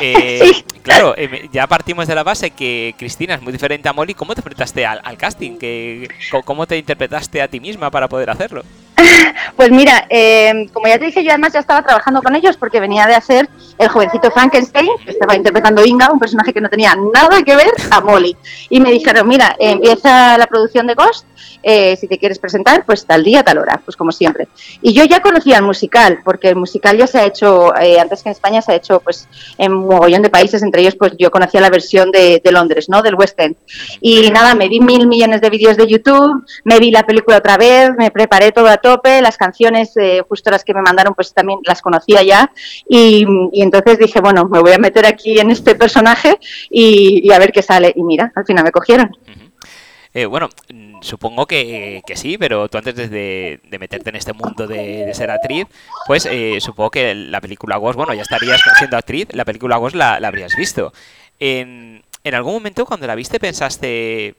Eh, 0.00 0.40
sí. 0.54 0.64
Claro, 0.82 1.14
eh, 1.16 1.48
ya 1.52 1.66
partimos 1.66 2.06
de 2.06 2.14
la 2.14 2.22
base 2.22 2.50
que 2.50 2.94
Cristina 2.98 3.34
es 3.34 3.42
muy 3.42 3.52
diferente 3.52 3.88
a 3.88 3.92
Molly. 3.92 4.14
¿Cómo 4.14 4.34
te 4.34 4.40
enfrentaste 4.40 4.86
al, 4.86 5.00
al 5.04 5.16
casting? 5.16 5.58
¿Que, 5.58 6.08
¿Cómo 6.44 6.66
te 6.66 6.78
interpretaste 6.78 7.42
a 7.42 7.48
ti 7.48 7.60
misma 7.60 7.90
para 7.90 8.08
poder 8.08 8.30
hacerlo? 8.30 8.64
Pues 9.56 9.70
mira, 9.70 10.06
eh, 10.08 10.68
como 10.72 10.88
ya 10.88 10.98
te 10.98 11.06
dije, 11.06 11.22
yo 11.22 11.30
además 11.30 11.52
ya 11.52 11.60
estaba 11.60 11.82
trabajando 11.82 12.22
con 12.22 12.34
ellos 12.34 12.56
porque 12.56 12.80
venía 12.80 13.06
de 13.06 13.14
hacer 13.14 13.48
el 13.78 13.88
jovencito 13.88 14.30
Frankenstein, 14.30 14.88
que 15.04 15.10
estaba 15.12 15.36
interpretando 15.36 15.84
Inga, 15.84 16.10
un 16.10 16.18
personaje 16.18 16.52
que 16.52 16.60
no 16.60 16.68
tenía 16.68 16.96
nada 16.96 17.42
que 17.42 17.56
ver 17.56 17.72
a 17.90 18.00
Molly. 18.00 18.36
Y 18.70 18.80
me 18.80 18.90
dijeron, 18.90 19.28
mira, 19.28 19.56
eh, 19.58 19.72
empieza 19.72 20.38
la 20.38 20.46
producción 20.46 20.86
de 20.86 20.94
Ghost, 20.94 21.26
eh, 21.62 21.96
si 21.96 22.06
te 22.08 22.18
quieres 22.18 22.38
presentar, 22.38 22.84
pues 22.84 23.06
tal 23.06 23.24
día, 23.24 23.42
tal 23.42 23.58
hora, 23.58 23.80
pues 23.84 23.96
como 23.96 24.12
siempre. 24.12 24.48
Y 24.82 24.92
yo 24.92 25.04
ya 25.04 25.20
conocía 25.20 25.56
el 25.56 25.62
musical, 25.62 26.20
porque 26.24 26.48
el 26.48 26.56
musical 26.56 26.98
ya 26.98 27.06
se 27.06 27.18
ha 27.18 27.24
hecho, 27.24 27.74
eh, 27.76 27.98
antes 27.98 28.22
que 28.22 28.28
en 28.28 28.32
España, 28.32 28.60
se 28.60 28.72
ha 28.72 28.74
hecho 28.74 29.00
pues 29.00 29.28
en 29.56 29.72
un 29.72 29.86
mogollón 29.86 30.22
de 30.22 30.30
países, 30.30 30.62
entre 30.62 30.82
ellos 30.82 30.96
pues 30.96 31.12
yo 31.18 31.30
conocía 31.30 31.60
la 31.60 31.70
versión 31.70 32.10
de, 32.10 32.40
de 32.44 32.52
Londres, 32.52 32.88
¿no? 32.88 33.02
Del 33.02 33.14
West 33.14 33.38
End. 33.40 33.56
Y 34.00 34.30
nada, 34.30 34.54
me 34.54 34.68
vi 34.68 34.80
mil 34.80 35.06
millones 35.06 35.40
de 35.40 35.50
vídeos 35.50 35.76
de 35.76 35.86
YouTube, 35.86 36.44
me 36.64 36.78
vi 36.78 36.90
la 36.90 37.04
película 37.04 37.38
otra 37.38 37.56
vez, 37.56 37.92
me 37.96 38.10
preparé 38.10 38.52
todo 38.52 38.68
a 38.68 38.76
tope, 38.84 39.22
las 39.22 39.38
canciones, 39.38 39.96
eh, 39.96 40.22
justo 40.28 40.50
las 40.50 40.62
que 40.62 40.74
me 40.74 40.82
mandaron, 40.82 41.14
pues 41.14 41.32
también 41.32 41.58
las 41.64 41.80
conocía 41.80 42.22
ya. 42.22 42.52
Y, 42.86 43.26
entonces 43.54 43.98
dije, 43.98 44.20
bueno, 44.20 44.44
me 44.44 44.60
voy 44.60 44.72
a 44.72 44.78
meter 44.78 45.06
aquí 45.06 45.38
en 45.38 45.50
este 45.50 45.74
personaje 45.74 46.38
y, 46.68 47.32
a 47.32 47.38
ver 47.38 47.50
qué 47.50 47.62
sale. 47.62 47.94
Y 47.96 48.02
mira, 48.02 48.30
al 48.36 48.44
final 48.44 48.62
me 48.62 48.70
cogieron. 48.70 49.10
Eh, 50.12 50.26
bueno, 50.26 50.50
supongo 51.00 51.46
que, 51.46 52.02
sí, 52.14 52.36
pero 52.36 52.68
tú 52.68 52.76
antes 52.76 52.94
de, 52.94 53.58
meterte 53.80 54.10
en 54.10 54.16
este 54.16 54.34
mundo 54.34 54.66
de, 54.66 55.10
ser 55.14 55.30
actriz, 55.30 55.66
pues 56.06 56.26
eh, 56.26 56.58
supongo 56.60 56.90
que 56.90 57.14
la 57.14 57.40
película 57.40 57.78
Ghost, 57.78 57.96
bueno, 57.96 58.12
ya 58.12 58.22
estarías 58.22 58.60
siendo 58.78 58.98
actriz, 58.98 59.28
la 59.32 59.46
película 59.46 59.78
Ghost 59.78 59.96
la, 59.96 60.16
habrías 60.16 60.54
visto. 60.56 60.92
¿En 61.40 62.02
algún 62.34 62.54
momento 62.54 62.86
cuando 62.86 63.06
la 63.06 63.14
viste 63.14 63.40
pensaste, 63.40 64.36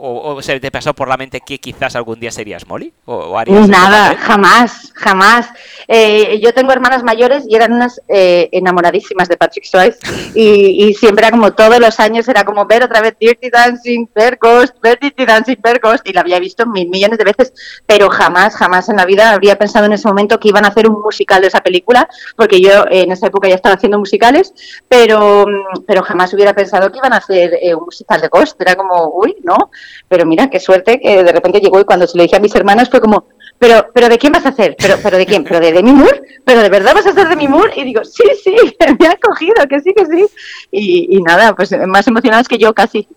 o, 0.00 0.34
o, 0.34 0.42
se 0.42 0.60
te 0.60 0.70
pasó 0.70 0.94
por 0.94 1.08
la 1.08 1.16
mente 1.16 1.40
que 1.40 1.58
quizás 1.58 1.96
algún 1.96 2.20
día 2.20 2.30
serías 2.30 2.66
Molly? 2.66 2.92
¿O, 3.04 3.14
o 3.14 3.38
harías 3.38 3.68
Nada, 3.68 4.16
jamás, 4.16 4.92
jamás. 4.94 5.48
Eh, 5.86 6.40
yo 6.42 6.52
tengo 6.52 6.72
hermanas 6.72 7.02
mayores 7.02 7.44
y 7.48 7.56
eran 7.56 7.72
unas 7.72 8.00
eh, 8.08 8.48
enamoradísimas 8.52 9.28
de 9.28 9.36
Patrick 9.36 9.64
Swayze 9.64 9.98
y, 10.34 10.86
y, 10.86 10.94
siempre 10.94 11.26
era 11.26 11.36
como 11.36 11.52
todos 11.52 11.78
los 11.80 11.98
años 12.00 12.28
era 12.28 12.44
como 12.44 12.66
ver 12.66 12.82
otra 12.82 13.00
vez 13.00 13.16
Dirty 13.18 13.50
Dancing, 13.50 14.06
ver 14.14 14.38
Ghost, 14.40 14.74
ver 14.82 14.98
Dirty 15.00 15.24
Dancing, 15.24 15.56
ver 15.62 15.80
Ghost 15.80 16.08
y 16.08 16.12
la 16.12 16.20
había 16.20 16.38
visto 16.38 16.66
mil 16.66 16.88
millones 16.88 17.18
de 17.18 17.24
veces, 17.24 17.52
pero 17.86 18.10
jamás, 18.10 18.54
jamás 18.54 18.88
en 18.88 18.96
la 18.96 19.06
vida 19.06 19.30
habría 19.32 19.56
pensado 19.56 19.86
en 19.86 19.92
ese 19.92 20.08
momento 20.08 20.38
que 20.38 20.48
iban 20.48 20.64
a 20.64 20.68
hacer 20.68 20.88
un 20.88 21.00
musical 21.00 21.40
de 21.40 21.48
esa 21.48 21.60
película, 21.60 22.08
porque 22.36 22.60
yo 22.60 22.84
eh, 22.90 23.02
en 23.02 23.12
esa 23.12 23.26
época 23.26 23.48
ya 23.48 23.54
estaba 23.54 23.76
haciendo 23.76 23.98
musicales, 23.98 24.52
pero, 24.88 25.46
pero 25.86 26.02
jamás 26.02 26.32
hubiera 26.34 26.54
pensado 26.54 26.90
que 26.90 26.98
iban 26.98 27.12
a 27.12 27.16
hacer 27.16 27.58
eh, 27.60 27.74
un 27.74 27.84
musical 27.84 28.20
de 28.20 28.28
Ghost, 28.28 28.60
era 28.60 28.74
como, 28.74 29.10
uy, 29.14 29.36
no, 29.42 29.70
pero 30.08 30.26
mira, 30.26 30.48
qué 30.50 30.60
suerte 30.60 31.00
que 31.00 31.22
de 31.22 31.32
repente 31.32 31.60
llegó 31.60 31.80
y 31.80 31.84
cuando 31.84 32.06
se 32.06 32.16
lo 32.16 32.22
dije 32.22 32.36
a 32.36 32.40
mis 32.40 32.54
hermanas 32.54 32.88
fue 32.88 33.00
como, 33.00 33.26
pero, 33.58 33.86
pero 33.92 34.08
¿de 34.08 34.18
quién 34.18 34.32
vas 34.32 34.46
a 34.46 34.50
hacer? 34.50 34.76
¿Pero, 34.78 34.96
pero 35.02 35.18
de 35.18 35.26
quién? 35.26 35.44
¿Pero 35.44 35.60
de 35.60 35.72
Demi 35.72 35.92
Moore? 35.92 36.22
¿Pero 36.44 36.62
de 36.62 36.68
verdad 36.68 36.94
vas 36.94 37.06
a 37.06 37.10
hacer 37.10 37.28
Demi 37.28 37.48
Moore? 37.48 37.72
Y 37.76 37.84
digo, 37.84 38.04
sí, 38.04 38.24
sí, 38.42 38.54
me 39.00 39.06
ha 39.06 39.16
cogido, 39.16 39.66
que 39.68 39.80
sí, 39.80 39.92
que 39.94 40.06
sí. 40.06 40.26
Y, 40.70 41.16
y 41.16 41.22
nada, 41.22 41.54
pues 41.54 41.74
más 41.86 42.06
emocionados 42.06 42.46
que 42.46 42.58
yo 42.58 42.72
casi. 42.72 43.08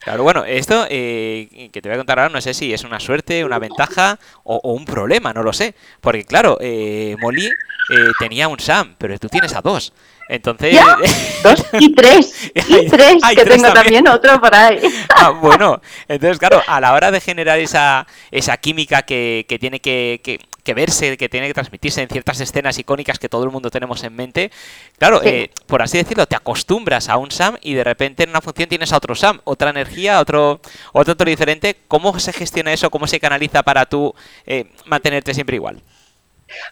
Claro, 0.00 0.22
bueno, 0.22 0.44
esto 0.44 0.86
eh, 0.88 1.70
que 1.72 1.82
te 1.82 1.88
voy 1.88 1.94
a 1.94 1.98
contar 1.98 2.18
ahora 2.18 2.32
no 2.32 2.40
sé 2.40 2.54
si 2.54 2.72
es 2.72 2.84
una 2.84 3.00
suerte, 3.00 3.44
una 3.44 3.58
ventaja 3.58 4.18
o, 4.44 4.56
o 4.62 4.72
un 4.72 4.84
problema, 4.84 5.32
no 5.32 5.42
lo 5.42 5.52
sé. 5.52 5.74
Porque 6.00 6.24
claro, 6.24 6.58
eh, 6.60 7.16
Molly 7.20 7.46
eh, 7.46 8.12
tenía 8.18 8.48
un 8.48 8.58
Sam, 8.60 8.94
pero 8.98 9.18
tú 9.18 9.28
tienes 9.28 9.54
a 9.54 9.60
dos. 9.62 9.92
Entonces. 10.28 10.74
¿Ya? 10.74 10.96
Dos 11.42 11.64
y 11.78 11.92
tres. 11.94 12.50
Y 12.54 12.88
tres, 12.88 13.22
Hay 13.22 13.36
que 13.36 13.44
tres 13.44 13.62
tengo 13.62 13.72
también. 13.72 14.04
también 14.04 14.08
otro 14.08 14.40
por 14.40 14.54
ahí. 14.54 14.80
Ah, 15.08 15.30
bueno, 15.30 15.80
entonces, 16.08 16.38
claro, 16.38 16.62
a 16.66 16.80
la 16.80 16.92
hora 16.94 17.10
de 17.10 17.20
generar 17.20 17.58
esa, 17.58 18.06
esa 18.30 18.56
química 18.56 19.02
que, 19.02 19.46
que 19.48 19.58
tiene 19.58 19.80
que, 19.80 20.20
que, 20.22 20.40
que 20.66 20.74
verse, 20.74 21.16
que 21.16 21.28
tiene 21.30 21.46
que 21.46 21.54
transmitirse 21.54 22.02
en 22.02 22.08
ciertas 22.08 22.40
escenas 22.40 22.76
icónicas 22.78 23.18
que 23.18 23.28
todo 23.30 23.44
el 23.44 23.50
mundo 23.50 23.70
tenemos 23.70 24.02
en 24.04 24.14
mente, 24.14 24.50
claro, 24.98 25.20
Sí. 25.22 25.28
eh, 25.28 25.50
por 25.66 25.80
así 25.80 25.96
decirlo, 25.96 26.26
te 26.26 26.36
acostumbras 26.36 27.08
a 27.08 27.16
un 27.16 27.30
Sam 27.30 27.56
y 27.62 27.74
de 27.74 27.84
repente 27.84 28.24
en 28.24 28.30
una 28.30 28.40
función 28.40 28.68
tienes 28.68 28.92
a 28.92 28.96
otro 28.98 29.14
Sam, 29.14 29.40
otra 29.44 29.70
energía, 29.70 30.20
otro, 30.20 30.60
otro 30.92 31.16
tono 31.16 31.30
diferente. 31.30 31.76
¿Cómo 31.88 32.18
se 32.18 32.32
gestiona 32.32 32.72
eso? 32.72 32.90
¿Cómo 32.90 33.06
se 33.06 33.20
canaliza 33.20 33.62
para 33.62 33.86
tú 33.86 34.14
eh, 34.44 34.66
mantenerte 34.84 35.32
siempre 35.32 35.56
igual? 35.56 35.80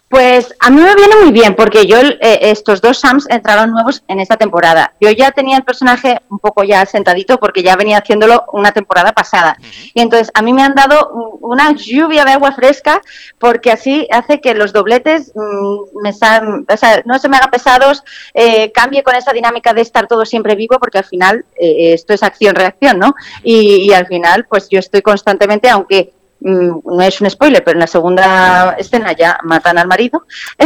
Pues 0.07 0.53
a 0.59 0.69
mí 0.69 0.81
me 0.81 0.95
viene 0.95 1.15
muy 1.21 1.31
bien 1.31 1.55
porque 1.55 1.85
yo 1.85 1.97
eh, 1.99 2.17
estos 2.41 2.81
dos 2.81 2.99
Sams 2.99 3.25
entraron 3.29 3.71
nuevos 3.71 4.03
en 4.07 4.19
esta 4.19 4.37
temporada. 4.37 4.93
Yo 5.01 5.11
ya 5.11 5.31
tenía 5.31 5.57
el 5.57 5.63
personaje 5.63 6.21
un 6.29 6.39
poco 6.39 6.63
ya 6.63 6.85
sentadito 6.85 7.37
porque 7.37 7.61
ya 7.63 7.75
venía 7.75 7.97
haciéndolo 7.97 8.45
una 8.53 8.71
temporada 8.71 9.11
pasada. 9.11 9.57
Y 9.93 10.01
entonces 10.01 10.31
a 10.33 10.41
mí 10.41 10.53
me 10.53 10.63
han 10.63 10.75
dado 10.75 11.09
un- 11.09 11.39
una 11.41 11.73
lluvia 11.73 12.23
de 12.25 12.31
agua 12.31 12.51
fresca 12.53 13.01
porque 13.39 13.71
así 13.71 14.07
hace 14.11 14.39
que 14.41 14.53
los 14.53 14.71
dobletes 14.73 15.31
mm, 15.35 16.01
me 16.01 16.13
san- 16.13 16.65
o 16.69 16.77
sea, 16.77 17.01
no 17.05 17.19
se 17.19 17.27
me 17.29 17.37
hagan 17.37 17.51
pesados, 17.51 18.03
eh, 18.33 18.71
cambie 18.71 19.03
con 19.03 19.15
esa 19.15 19.33
dinámica 19.33 19.73
de 19.73 19.81
estar 19.81 20.07
todo 20.07 20.25
siempre 20.25 20.55
vivo 20.55 20.77
porque 20.79 20.99
al 20.99 21.05
final 21.05 21.45
eh, 21.59 21.93
esto 21.93 22.13
es 22.13 22.23
acción-reacción, 22.23 22.97
¿no? 22.99 23.13
Y, 23.43 23.89
y 23.89 23.93
al 23.93 24.07
final 24.07 24.45
pues 24.49 24.67
yo 24.69 24.79
estoy 24.79 25.01
constantemente, 25.01 25.69
aunque 25.69 26.13
no 26.41 27.01
es 27.01 27.21
un 27.21 27.29
spoiler, 27.29 27.63
pero 27.63 27.75
en 27.75 27.79
la 27.81 27.87
segunda 27.87 28.75
escena 28.77 29.13
ya 29.13 29.39
matan 29.43 29.77
al 29.77 29.87
marido, 29.87 30.25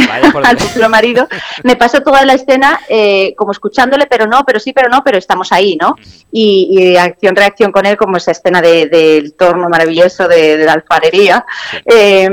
al 0.46 0.60
futuro 0.60 0.90
marido. 0.90 1.28
Me 1.64 1.76
paso 1.76 2.02
toda 2.02 2.26
la 2.26 2.34
escena 2.34 2.82
eh, 2.90 3.34
como 3.38 3.52
escuchándole, 3.52 4.06
pero 4.08 4.26
no, 4.28 4.44
pero 4.46 4.60
sí, 4.60 4.74
pero 4.74 4.90
no, 4.90 5.04
pero 5.04 5.18
estamos 5.18 5.52
ahí, 5.52 5.78
¿no? 5.80 5.96
Y, 6.32 6.68
y 6.72 6.98
acción-reacción 6.98 7.72
con 7.72 7.86
él, 7.86 7.96
como 7.98 8.18
esa 8.18 8.32
escena 8.32 8.62
de- 8.62 8.88
del 8.88 9.34
torno 9.36 9.70
maravilloso 9.70 10.28
de, 10.28 10.58
de 10.58 10.66
la 10.66 10.74
alfarería. 10.74 11.46
Eh, 11.86 12.30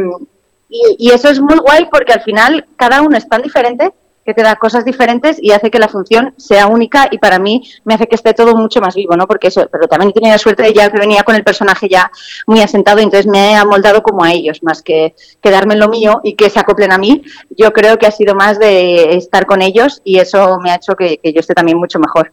y, 0.69 0.97
y 0.99 1.11
eso 1.13 1.29
es 1.29 1.39
muy 1.41 1.59
guay 1.59 1.87
porque 1.91 2.13
al 2.13 2.23
final 2.23 2.67
cada 2.77 3.01
uno 3.03 3.17
es 3.17 3.29
tan 3.29 3.43
diferente 3.43 3.93
que 4.27 4.35
te 4.35 4.43
da 4.43 4.57
cosas 4.57 4.85
diferentes 4.85 5.39
y 5.41 5.53
hace 5.53 5.71
que 5.71 5.79
la 5.79 5.89
función 5.89 6.35
sea 6.37 6.67
única 6.67 7.09
y 7.11 7.19
para 7.19 7.39
mí 7.39 7.63
me 7.85 7.95
hace 7.95 8.09
que 8.09 8.17
esté 8.17 8.35
todo 8.35 8.57
mucho 8.57 8.81
más 8.81 8.97
vivo, 8.97 9.17
¿no? 9.17 9.29
Porque 9.29 9.47
eso, 9.49 9.69
pero 9.71 9.87
también 9.87 10.13
tenido 10.13 10.33
la 10.33 10.39
suerte 10.39 10.65
de 10.65 10.73
ya 10.73 10.91
que 10.91 10.99
venía 10.99 11.23
con 11.23 11.37
el 11.37 11.45
personaje 11.45 11.89
ya 11.89 12.11
muy 12.47 12.61
asentado 12.61 12.99
y 12.99 13.05
entonces 13.05 13.31
me 13.31 13.53
he 13.53 13.55
amoldado 13.55 14.03
como 14.03 14.25
a 14.25 14.33
ellos, 14.33 14.63
más 14.65 14.83
que 14.83 15.15
quedarme 15.41 15.75
en 15.75 15.81
lo 15.81 15.89
mío 15.89 16.21
y 16.25 16.35
que 16.35 16.51
se 16.51 16.59
acoplen 16.59 16.93
a 16.93 16.99
mí. 16.99 17.23
Yo 17.57 17.73
creo 17.73 17.99
que 17.99 18.07
ha 18.07 18.11
sido 18.11 18.35
más 18.35 18.59
de 18.59 19.17
estar 19.17 19.47
con 19.47 19.63
ellos 19.63 20.03
y 20.05 20.19
eso 20.19 20.59
me 20.59 20.73
ha 20.73 20.75
hecho 20.75 20.97
que, 20.97 21.19
que 21.19 21.33
yo 21.33 21.41
esté 21.41 21.55
también 21.55 21.79
mucho 21.79 22.01
mejor. 22.01 22.33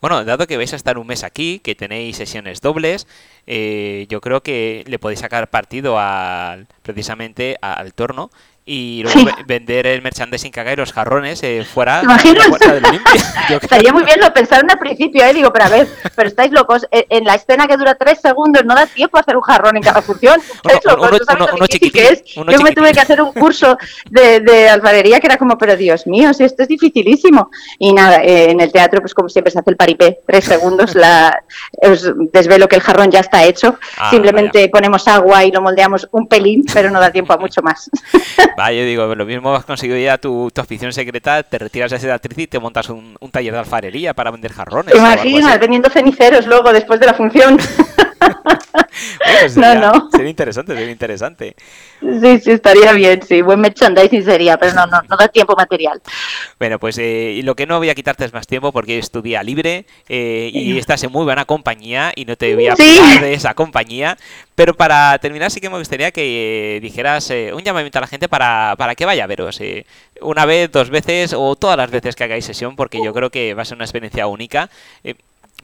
Bueno, 0.00 0.24
dado 0.24 0.46
que 0.46 0.56
vais 0.56 0.72
a 0.72 0.76
estar 0.76 0.96
un 0.96 1.08
mes 1.08 1.24
aquí, 1.24 1.58
que 1.58 1.74
tenéis 1.74 2.16
sesiones 2.16 2.60
dobles, 2.60 3.08
eh, 3.48 4.06
yo 4.08 4.20
creo 4.20 4.44
que 4.44 4.84
le 4.86 5.00
podéis 5.00 5.18
sacar 5.18 5.50
partido 5.50 5.98
al, 5.98 6.68
precisamente 6.82 7.56
al 7.60 7.92
torno 7.94 8.30
y 8.70 9.02
luego 9.02 9.18
Sí. 9.18 9.26
vender 9.46 9.86
el 9.86 10.02
merchandising 10.02 10.52
que 10.52 10.60
hagáis, 10.60 10.76
los 10.76 10.92
jarrones, 10.92 11.42
eh, 11.42 11.64
fuera 11.64 12.02
de 12.02 12.06
la 12.34 12.44
puerta 12.48 12.72
del 12.74 12.84
Olimpia. 12.84 13.12
Estaría 13.62 13.92
muy 13.92 14.04
bien, 14.04 14.20
lo 14.20 14.32
pensaron 14.32 14.70
al 14.70 14.78
principio, 14.78 15.24
¿eh? 15.24 15.32
digo, 15.32 15.50
pero 15.52 15.64
a 15.64 15.68
ver, 15.70 15.88
pero 16.14 16.28
estáis 16.28 16.52
locos. 16.52 16.86
En, 16.90 17.04
en 17.08 17.24
la 17.24 17.34
escena 17.34 17.66
que 17.66 17.76
dura 17.78 17.94
tres 17.94 18.20
segundos 18.20 18.64
no 18.66 18.74
da 18.74 18.86
tiempo 18.86 19.16
a 19.16 19.20
hacer 19.20 19.36
un 19.36 19.42
jarrón 19.42 19.76
en 19.78 19.82
cada 19.82 20.02
función. 20.02 20.38
Uno- 20.64 20.74
¿Estáis 20.74 20.84
locos? 20.84 21.08
uno- 21.08 21.18
¿No 21.18 21.24
sabéis 21.24 21.48
uno- 21.50 21.58
lo 21.58 21.66
difícil 21.66 21.92
que 21.92 22.08
es? 22.08 22.22
Yo 22.24 22.60
me 22.62 22.72
tuve 22.72 22.92
que 22.92 23.00
hacer 23.00 23.22
un 23.22 23.32
curso 23.32 23.78
de, 24.10 24.40
de 24.40 24.68
alfarería 24.68 25.18
que 25.20 25.26
era 25.28 25.36
como, 25.38 25.56
pero 25.56 25.74
Dios 25.76 26.06
mío, 26.06 26.34
si 26.34 26.44
esto 26.44 26.62
es 26.62 26.68
dificilísimo. 26.68 27.50
Y 27.78 27.92
nada, 27.94 28.22
eh, 28.22 28.50
en 28.50 28.60
el 28.60 28.70
teatro, 28.70 29.00
pues 29.00 29.14
como 29.14 29.28
siempre 29.30 29.50
se 29.50 29.58
hace 29.60 29.70
el 29.70 29.76
paripé, 29.76 30.20
tres 30.26 30.44
segundos, 30.44 30.94
la, 30.94 31.42
os 31.82 32.12
desvelo 32.32 32.68
que 32.68 32.76
el 32.76 32.82
jarrón 32.82 33.10
ya 33.10 33.20
está 33.20 33.44
hecho. 33.44 33.78
Ah, 33.96 34.10
Simplemente 34.10 34.68
ponemos 34.68 35.08
agua 35.08 35.44
y 35.44 35.50
lo 35.52 35.62
moldeamos 35.62 36.06
un 36.10 36.28
pelín, 36.28 36.64
pero 36.74 36.90
no 36.90 37.00
da 37.00 37.10
tiempo 37.10 37.32
a 37.32 37.38
mucho 37.38 37.62
más. 37.62 37.88
Va, 38.58 38.72
yo 38.72 38.82
digo, 38.84 39.14
lo 39.14 39.24
mismo 39.24 39.54
has 39.54 39.64
conseguido 39.64 39.98
ya 39.98 40.18
tu, 40.18 40.50
tu 40.52 40.60
afición 40.60 40.92
secreta, 40.92 41.42
te 41.44 41.58
retiras 41.58 41.90
de 41.92 41.98
ser 42.00 42.10
actriz 42.10 42.38
y 42.38 42.46
te 42.48 42.58
montas 42.58 42.88
un, 42.88 43.16
un 43.20 43.30
taller 43.30 43.52
de 43.52 43.58
alfarería 43.60 44.14
para 44.14 44.30
vender 44.32 44.52
jarrones. 44.52 44.92
¿Te 44.92 44.98
o 44.98 45.04
algo 45.04 45.14
imaginas? 45.22 45.50
así. 45.52 45.60
Teniendo 45.60 45.88
ceniceros 45.90 46.46
luego 46.46 46.72
después 46.72 46.98
de 46.98 47.06
la 47.06 47.14
función. 47.14 47.56
Pues 49.40 49.56
No, 49.56 49.62
sería, 49.64 49.92
no. 49.92 50.10
sería 50.10 50.30
interesante, 50.30 50.74
sería 50.74 50.90
interesante. 50.90 51.56
Sí, 52.00 52.38
sí, 52.40 52.50
estaría 52.52 52.92
bien, 52.92 53.20
sí. 53.22 53.42
Buen 53.42 53.60
merchandising 53.60 54.24
sería, 54.24 54.56
pero 54.56 54.72
no, 54.74 54.86
no, 54.86 55.00
no 55.08 55.16
da 55.16 55.28
tiempo 55.28 55.54
material. 55.56 56.00
Bueno, 56.58 56.78
pues 56.78 56.96
eh, 56.98 57.40
lo 57.44 57.54
que 57.56 57.66
no 57.66 57.78
voy 57.78 57.90
a 57.90 57.94
quitarte 57.94 58.24
es 58.24 58.32
más 58.32 58.46
tiempo 58.46 58.72
porque 58.72 58.98
es 58.98 59.10
tu 59.10 59.20
día 59.22 59.42
libre 59.42 59.84
eh, 60.08 60.50
y 60.52 60.78
estás 60.78 61.02
en 61.04 61.12
muy 61.12 61.24
buena 61.24 61.44
compañía 61.44 62.12
y 62.14 62.24
no 62.24 62.36
te 62.36 62.54
voy 62.54 62.68
a 62.68 62.76
Sí. 62.76 63.18
de 63.20 63.34
esa 63.34 63.54
compañía. 63.54 64.16
Pero 64.54 64.74
para 64.74 65.18
terminar 65.18 65.50
sí 65.50 65.60
que 65.60 65.70
me 65.70 65.78
gustaría 65.78 66.10
que 66.10 66.76
eh, 66.76 66.80
dijeras 66.80 67.30
un 67.52 67.62
llamamiento 67.62 67.98
a 67.98 68.02
la 68.02 68.06
gente 68.06 68.28
para, 68.28 68.74
para 68.76 68.94
que 68.94 69.04
vaya 69.04 69.24
a 69.24 69.26
veros. 69.26 69.60
una 70.20 70.44
vez, 70.46 70.70
dos 70.70 70.90
veces 70.90 71.32
o 71.36 71.56
todas 71.56 71.76
las 71.76 71.90
veces 71.90 72.14
que 72.16 72.24
hagáis 72.24 72.44
sesión 72.44 72.76
porque 72.76 73.02
yo 73.02 73.12
creo 73.12 73.30
que 73.30 73.54
va 73.54 73.62
a 73.62 73.64
ser 73.64 73.76
una 73.76 73.84
experiencia 73.84 74.26
única. 74.26 74.70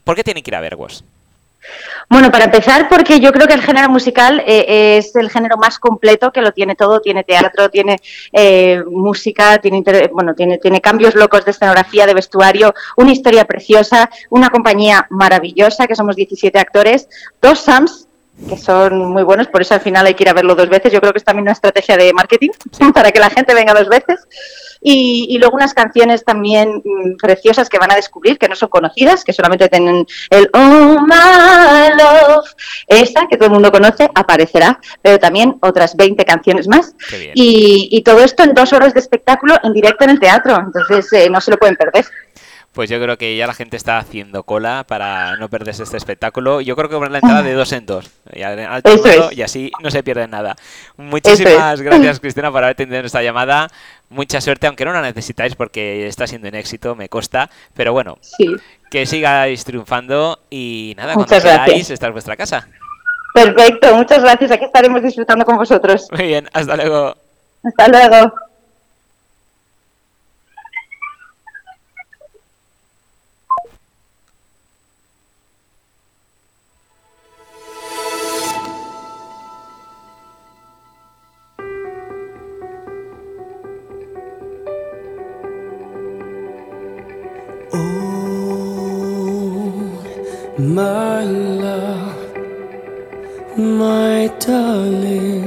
¿Por 0.05 0.17
qué 0.17 0.25
tienen 0.25 0.43
que 0.43 0.51
ir 0.51 0.55
a 0.57 0.61
Vergos? 0.61 1.05
Bueno, 2.09 2.31
para 2.31 2.45
empezar, 2.45 2.89
porque 2.89 3.21
yo 3.21 3.33
creo 3.33 3.47
que 3.47 3.55
el 3.55 3.63
género 3.63 3.89
musical 3.89 4.43
eh, 4.47 4.99
es 4.99 5.17
el 5.17 5.31
género 5.31 5.57
más 5.57 5.79
completo, 5.79 6.33
que 6.33 6.43
lo 6.43 6.53
tiene 6.53 6.75
todo, 6.75 7.01
tiene 7.01 7.25
teatro, 7.25 7.71
tiene 7.71 7.97
eh, 8.33 8.83
música, 8.91 9.59
tiene, 9.59 9.83
bueno, 10.13 10.35
tiene, 10.35 10.59
tiene 10.59 10.81
cambios 10.81 11.15
locos 11.15 11.45
de 11.45 11.53
escenografía, 11.53 12.07
de 12.07 12.15
vestuario, 12.15 12.75
una 12.97 13.13
historia 13.13 13.47
preciosa, 13.47 14.11
una 14.31 14.51
compañía 14.51 15.07
maravillosa, 15.11 15.87
que 15.87 15.97
somos 15.97 16.17
17 16.17 16.59
actores, 16.59 17.09
dos 17.41 17.61
SAMs 17.61 18.09
que 18.49 18.57
son 18.57 18.99
muy 19.13 19.23
buenos, 19.23 19.47
por 19.47 19.63
eso 19.63 19.75
al 19.75 19.81
final 19.81 20.07
hay 20.07 20.15
que 20.15 20.25
ir 20.25 20.29
a 20.29 20.33
verlo 20.33 20.55
dos 20.55 20.69
veces. 20.69 20.93
Yo 20.93 21.01
creo 21.01 21.13
que 21.13 21.19
es 21.19 21.25
también 21.25 21.45
una 21.45 21.53
estrategia 21.53 21.97
de 21.97 22.13
marketing 22.13 22.51
para 22.95 23.13
que 23.13 23.21
la 23.21 23.31
gente 23.31 23.55
venga 23.55 23.73
dos 23.75 23.89
veces. 23.89 24.27
Y, 24.87 25.29
y 25.31 25.39
luego 25.39 25.57
unas 25.57 25.73
canciones 25.73 26.25
también 26.25 26.83
mm, 26.85 27.17
preciosas 27.17 27.71
que 27.71 27.79
van 27.79 27.91
a 27.91 27.97
descubrir, 27.97 28.39
que 28.39 28.49
no 28.49 28.55
son 28.55 28.69
conocidas, 28.69 29.25
que 29.25 29.33
solamente 29.33 29.69
tienen 29.71 30.07
el 30.29 30.51
Oh 30.53 31.01
My 31.01 31.89
Love. 31.97 32.55
Esa 32.87 33.27
que 33.29 33.39
todo 33.39 33.47
el 33.47 33.55
mundo 33.55 33.73
conoce 33.73 34.11
aparecerá, 34.15 34.79
pero 35.01 35.19
también 35.19 35.57
otras 35.61 35.97
20 35.97 36.23
canciones 36.27 36.69
más. 36.69 36.95
Y, 37.35 37.89
y 37.91 38.03
todo 38.03 38.21
esto 38.21 38.43
en 38.43 38.53
dos 38.53 38.75
horas 38.75 38.93
de 38.93 39.01
espectáculo 39.01 39.55
en 39.63 39.73
directo 39.73 40.05
en 40.05 40.11
el 40.11 40.21
teatro. 40.21 40.55
Entonces 40.55 41.11
eh, 41.15 41.31
no 41.31 41.41
se 41.41 41.51
lo 41.51 41.57
pueden 41.57 41.77
perder. 41.77 42.05
Pues 42.75 42.91
yo 42.91 43.01
creo 43.01 43.17
que 43.17 43.37
ya 43.37 43.47
la 43.47 43.55
gente 43.55 43.77
está 43.77 43.99
haciendo 43.99 44.43
cola 44.43 44.85
para 44.87 45.37
no 45.37 45.49
perderse 45.49 45.85
este 45.85 45.97
espectáculo. 45.97 46.61
Yo 46.61 46.75
creo 46.75 46.89
que 46.89 46.97
poner 46.97 47.13
la 47.13 47.19
entrada 47.19 47.43
de 47.45 47.53
dos 47.55 47.71
en 47.73 47.87
dos. 47.87 48.11
Y, 48.35 48.41
y 49.39 49.43
así 49.43 49.71
no 49.81 49.91
se 49.93 50.03
pierde 50.03 50.27
nada. 50.27 50.57
Muchísimas 50.97 51.81
gracias, 51.83 52.19
Cristina, 52.19 52.51
por 52.51 52.65
haber 52.65 52.73
atendido 52.73 53.01
esta 53.03 53.23
llamada. 53.23 53.69
Mucha 54.11 54.41
suerte, 54.41 54.67
aunque 54.67 54.85
no 54.85 54.93
la 54.93 55.03
necesitáis 55.03 55.55
porque 55.55 56.07
está 56.09 56.27
siendo 56.27 56.49
un 56.49 56.55
éxito, 56.57 56.97
me 56.97 57.09
consta. 57.09 57.49
Pero 57.75 57.93
bueno, 57.93 58.19
Sí, 58.21 58.47
que 58.91 59.07
sigáis 59.07 59.65
triunfando 59.65 60.41
y 60.51 60.95
nada, 60.97 61.15
Muchas 61.15 61.43
cuando 61.43 61.43
queráis, 61.45 61.67
gracias. 61.69 61.91
esta 61.91 62.07
es 62.09 62.13
vuestra 62.13 62.37
casa. 62.37 62.69
perfecto, 63.33 63.95
muchas 63.95 64.21
gracias. 64.23 64.51
Aquí 64.51 64.65
estaremos 64.65 65.01
disfrutando 65.01 65.45
con 65.45 65.57
vosotros. 65.57 66.09
Muy 66.11 66.27
bien, 66.27 66.49
hasta 66.53 66.77
luego. 66.77 67.17
Hasta 67.63 67.89
luego. 67.89 68.35
My 90.75 91.23
love, 91.23 92.37
my 93.57 94.29
darling, 94.41 95.44